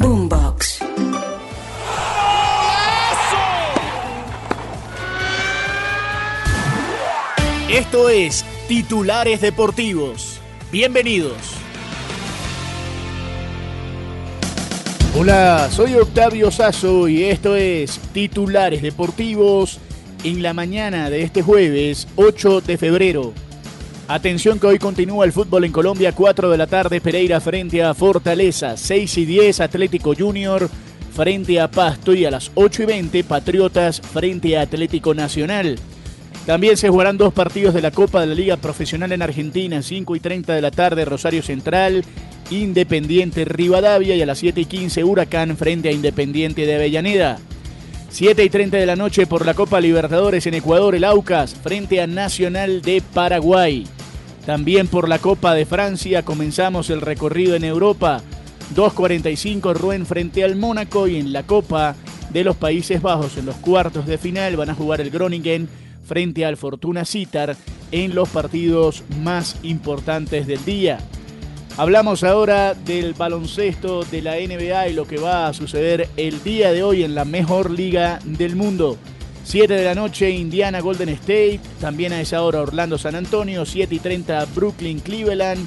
[0.00, 0.80] Boombox.
[7.68, 10.40] Esto es Titulares Deportivos.
[10.72, 11.34] Bienvenidos.
[15.14, 19.80] Hola, soy Octavio Sazo y esto es Titulares Deportivos
[20.24, 23.34] en la mañana de este jueves 8 de febrero.
[24.10, 27.94] Atención que hoy continúa el fútbol en Colombia, 4 de la tarde, Pereira frente a
[27.94, 30.68] Fortaleza, 6 y 10, Atlético Junior
[31.14, 35.78] frente a Pasto y a las 8 y 20, Patriotas frente a Atlético Nacional.
[36.44, 40.16] También se jugarán dos partidos de la Copa de la Liga Profesional en Argentina, 5
[40.16, 42.04] y 30 de la tarde, Rosario Central,
[42.50, 47.38] Independiente Rivadavia y a las 7 y 15, Huracán frente a Independiente de Avellaneda.
[48.08, 52.00] 7 y 30 de la noche por la Copa Libertadores en Ecuador, el Aucas frente
[52.00, 53.86] a Nacional de Paraguay.
[54.50, 58.20] También por la Copa de Francia comenzamos el recorrido en Europa.
[58.74, 61.94] 2.45 Rouen frente al Mónaco y en la Copa
[62.32, 65.68] de los Países Bajos en los cuartos de final van a jugar el Groningen
[66.04, 67.54] frente al Fortuna Citar
[67.92, 70.98] en los partidos más importantes del día.
[71.76, 76.72] Hablamos ahora del baloncesto de la NBA y lo que va a suceder el día
[76.72, 78.98] de hoy en la mejor liga del mundo.
[79.44, 83.94] 7 de la noche Indiana Golden State, también a esa hora Orlando San Antonio, 7
[83.94, 85.66] y 30 Brooklyn Cleveland.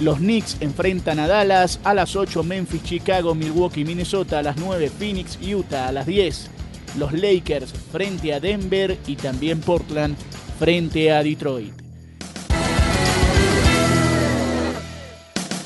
[0.00, 4.90] Los Knicks enfrentan a Dallas, a las 8 Memphis Chicago Milwaukee Minnesota, a las 9
[4.98, 6.50] Phoenix Utah, a las 10
[6.98, 10.16] los Lakers frente a Denver y también Portland
[10.58, 11.72] frente a Detroit.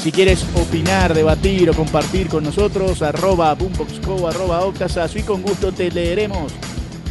[0.02, 5.72] Si quieres opinar, debatir o compartir con nosotros, arroba boomboxco, arroba octasazo y con gusto
[5.72, 6.52] te leeremos.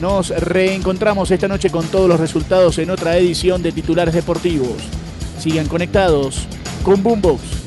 [0.01, 4.77] Nos reencontramos esta noche con todos los resultados en otra edición de Titulares Deportivos.
[5.39, 6.47] Sigan conectados
[6.83, 7.62] con Boombox.